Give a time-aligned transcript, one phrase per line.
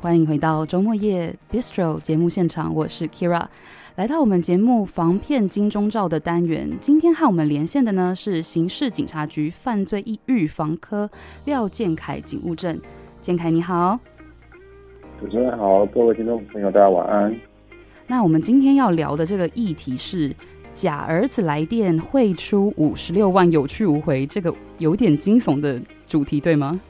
[0.00, 3.44] 欢迎回到周末夜 Bistro 节目现场，我是 Kira，
[3.96, 6.70] 来到我们节目防骗金钟罩的单元。
[6.80, 11.10] 今天和我们连线的呢是刑事警察局犯罪预防科
[11.46, 12.80] 廖建凯警务证，
[13.20, 13.98] 建凯你好，
[15.20, 17.36] 主持人好，各位听众朋友大家晚安。
[18.06, 20.32] 那我们今天要聊的这个议题是
[20.74, 26.80] 假儿子来电汇出五十六万有去无回，这个有点惊悚的主题对吗？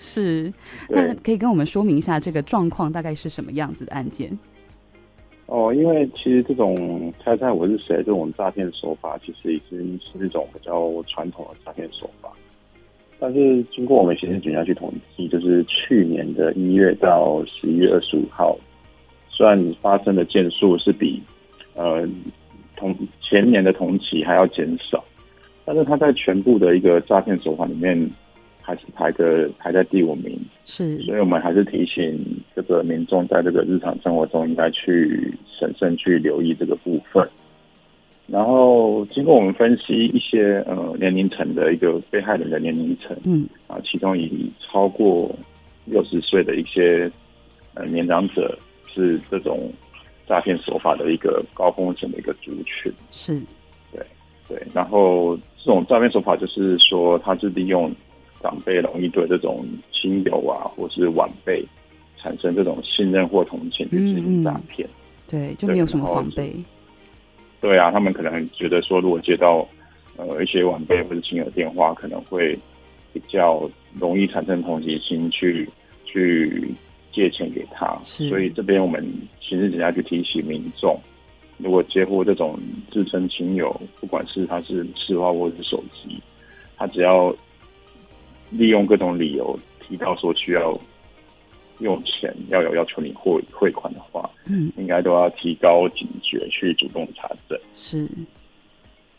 [0.00, 0.52] 对，是，
[0.88, 4.36] 那可以跟我们说明一下这个状况大概是什么样子的案件？
[5.44, 12.32] 哦，因为其实这种猜猜我是谁这种诈骗手法，其实已经是一种比较传统的诈骗手法。
[13.18, 18.56] 但是经过我们刑事警察局统计，就是去年的一月到十一月二十五号，
[19.28, 21.22] 虽然发生的件数是比
[21.74, 22.08] 呃
[22.76, 25.04] 同前年的同期还要减少，
[25.66, 28.10] 但是它在全部的一个诈骗手法里面。
[28.70, 37.28] 还是排个排在第五名，是，所以我们还是提醒这个民众在这个日常生活中应该去审慎去留意这个部分。
[38.28, 45.34] 然后经过我们分析一些呃年龄层的一个被害人的年龄层，嗯啊，其中以超过
[45.84, 47.10] 六十岁的一些
[47.74, 49.68] 呃年长者是这种
[50.28, 53.42] 诈骗手法的一个高风险的一个族群，是，
[53.90, 54.00] 对
[54.46, 54.62] 对。
[54.72, 57.92] 然后这种诈骗手法就是说，它是利用。
[58.42, 61.62] 长辈容易对这种亲友啊，或是晚辈
[62.16, 64.88] 产生这种信任或同情去进行诈骗，
[65.28, 66.54] 对，就没有什么防备。
[67.60, 69.66] 对啊，他们可能觉得说，如果接到
[70.16, 72.58] 呃一些晚辈或者亲友电话，可能会
[73.12, 75.68] 比较容易产生同情心去，
[76.06, 76.74] 去去
[77.12, 77.98] 借钱给他。
[78.02, 79.06] 所以这边我们
[79.40, 80.98] 刑事警察局提醒民众，
[81.58, 82.58] 如果接获这种
[82.90, 86.18] 自称亲友，不管是他是市话或者是手机，
[86.78, 87.34] 他只要。
[88.50, 90.78] 利用各种理由提到说需要
[91.78, 97.58] 用钱，要有要求你汇汇款的话，嗯，应该都要提高警觉，去主动查证。
[97.72, 98.06] 是，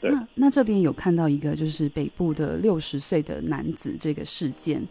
[0.00, 0.10] 对。
[0.10, 4.82] 那那这边有看到一个就是北部的六十岁的男子这个事件，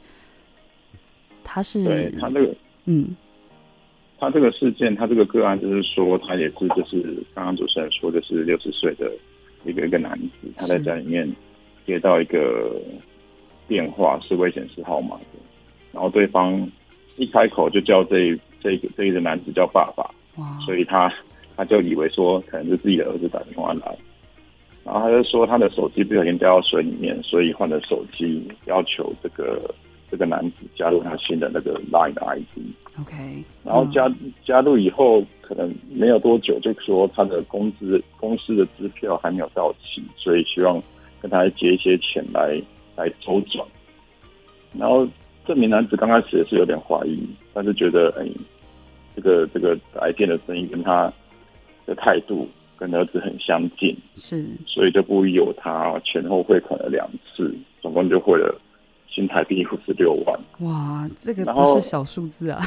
[1.43, 2.55] 他是对他这个
[2.85, 3.15] 嗯，
[4.17, 9.11] 他这个事件，他这个个案就是说，他也是就是刚刚主持人说的是六十岁的
[9.65, 11.29] 一个一个男子，他在家里面
[11.85, 12.79] 接到一个。
[13.67, 15.39] 电话是未显示号码的，
[15.91, 16.67] 然后对方
[17.17, 20.03] 一开口就叫这这个这一个男子叫爸爸，
[20.37, 21.13] 哇，所以他
[21.55, 23.97] 他就以为说可能是自己的儿子打电话来，
[24.83, 29.73] 然后他就说他的手机不小心掉到水里面，所以换了手机，要求这个
[30.09, 32.45] 这个男子加入他新的那个 Line 的 ID。
[32.99, 33.15] OK，
[33.63, 34.09] 然后加
[34.45, 40.81] 加入以后，可能没有多久就说他的工资公司的支票还没有到期，所以希望
[41.19, 42.61] 跟他借一些钱来。
[42.97, 43.63] 来周转，
[44.73, 45.07] 然后
[45.45, 48.27] 这名男子刚开始也是有点怀疑，但是觉得哎，
[49.15, 51.13] 这个这个来电的声音跟他
[51.85, 58.59] 的态度跟儿子很相近，是，所以就不疑有他，前后汇款了两次，总共就汇了
[59.07, 60.39] 新台币五十六万。
[60.61, 62.59] 哇，这个不是小数字啊！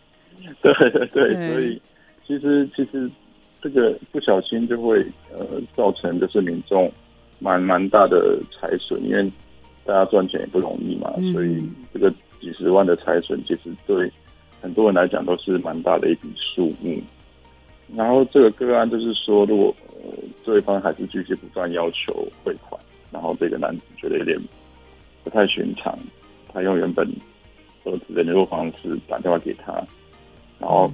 [0.62, 1.82] 对对对，对，所以
[2.26, 3.10] 其实其实
[3.60, 6.90] 这个不小心就会呃造成就是民众
[7.38, 9.30] 蛮蛮大的财损，因为。
[9.84, 11.62] 大家赚钱也不容易嘛，所以
[11.92, 14.10] 这个几十万的财损，其实对
[14.60, 17.00] 很多人来讲都是蛮大的一笔数目。
[17.94, 19.74] 然后这个个案就是说，如果
[20.42, 22.80] 对方还是继续不断要求汇款，
[23.10, 24.38] 然后这个男子觉得有点
[25.22, 25.96] 不太寻常，
[26.52, 27.06] 他用原本
[27.84, 29.72] 儿子的联络方式打电话给他，
[30.58, 30.90] 然后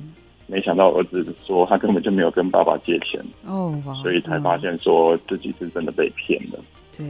[0.48, 6.58] 没想到儿子说他根本就没有跟爸爸借钱哦，所以才发现说自己是真的被骗了。
[6.96, 7.06] 对。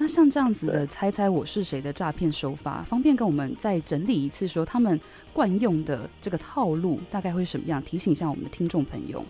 [0.00, 4.98] 那像这样子的“猜猜我是谁”的诈骗手法，方便跟我们再整理一次，说他们
[5.32, 7.82] 惯用的这个套路大概会什么样？
[7.82, 9.24] 提醒一下我们的听众朋友。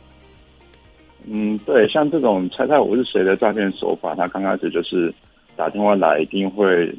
[1.27, 5.13] 嗯，对，像这种“猜猜我是谁”的诈骗手法，他刚开始就是
[5.57, 6.95] 打电话来，一定会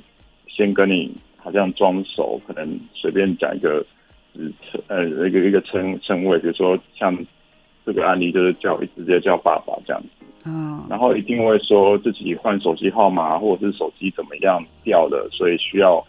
[0.47, 3.85] 先跟你好像装熟，可能随便讲一个
[4.33, 7.15] 称呃一个一个称称谓，比如说像
[7.85, 10.25] 这个案例就是叫直接叫爸爸这样子。
[10.49, 16.03] 嗯，然后一定会说自己换手机号码，或者是手机怎么样掉了，所以需要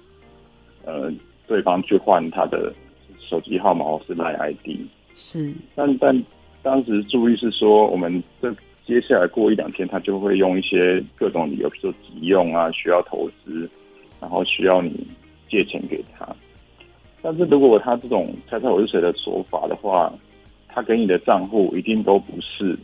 [0.87, 1.13] 呃
[1.47, 2.73] 对方去换他的
[3.19, 4.81] 手机号码或是 LINE ID。
[5.15, 6.25] 是，但但
[6.63, 8.51] 当时注意是说，我们这
[8.87, 13.69] 接下来过一两天，他就会用一些各种理由，比如说急用啊，需要投资，
[14.21, 15.07] 然后需要你
[15.51, 16.27] 借钱给他。
[17.21, 20.11] 但是如果他这种猜猜我是谁的说法的话，
[20.69, 22.79] 他给你的账户一定都不是。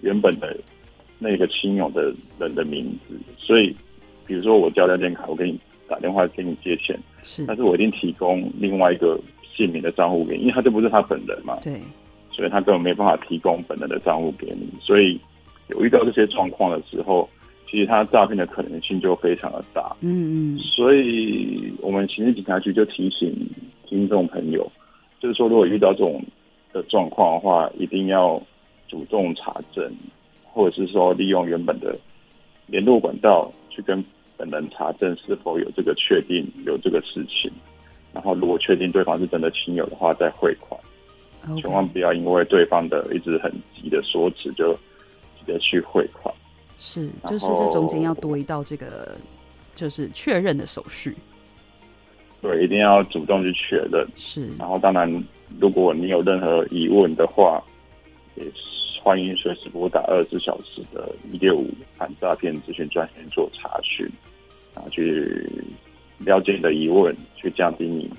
[0.00, 0.56] 原本的
[1.18, 3.74] 那个亲友的人的名字，所以
[4.26, 9.18] 比如说我交了电卡，我给你打电话给你借钱，是，但是我一定提供另外一个
[9.56, 11.58] 姓名的账户给你，因为他就不是他本人嘛。
[11.62, 11.80] 对。
[12.30, 15.20] 所以他根本没办法提供本人的账户给你，所以
[15.70, 17.28] 有遇到这些状况的时候，
[17.68, 19.96] 其实他诈骗的可能性就非常的大。
[20.02, 20.58] 嗯嗯。
[20.60, 23.34] 所以我们刑事警察局就提醒
[23.88, 24.70] 听众朋友，
[25.18, 26.22] 就是说如果遇到这种
[26.72, 28.40] 的状况的话，一定要
[28.86, 29.92] 主动查证，
[30.58, 31.96] 或者是说利用原本的
[32.66, 34.04] 联络管道去跟
[34.36, 37.48] 本人查证是否有这个确定有这个事情，
[38.12, 40.76] 然后如果确定对方是真的亲友的话，再汇款。
[41.62, 44.72] 千万不要因为对方的一直很急的说辞，就
[45.38, 46.34] 直接去汇款。
[46.76, 49.16] 是，就是这中间要多一道这个，
[49.76, 51.16] 就是确认的手续。
[52.42, 54.04] 对，一定要主动去确认。
[54.16, 55.24] 是，然后当然，
[55.60, 57.62] 如果你有任何疑问的话，
[58.34, 58.44] 也
[59.08, 61.66] 欢迎随时拨打二十四小时的一六五
[61.96, 64.06] 反诈骗咨询专线做查询，
[64.74, 65.50] 啊，去
[66.18, 68.10] 了解你的疑问，去降低你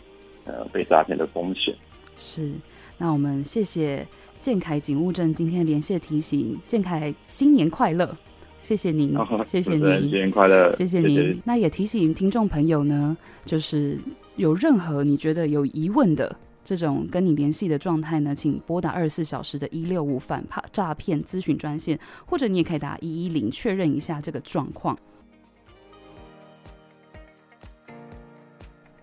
[0.46, 1.76] 呃被诈骗的风险。
[2.18, 2.52] 是。
[2.98, 4.04] 那我们谢谢
[4.40, 8.18] 建凯警务证今天连线提醒，建凯新年快乐，
[8.64, 11.18] 谢谢您， 哦、谢谢您，新年快乐，谢谢您。
[11.18, 11.40] 谢谢。
[11.46, 13.16] 那也提醒听众朋友呢，
[13.46, 13.96] 就是
[14.38, 24.98] 有任何你觉得有疑问的这种跟你联系的状态呢，请拨打二十四小时的一六五反怕诈骗咨询专线，或者你也可以打一一零确认一下这个状况。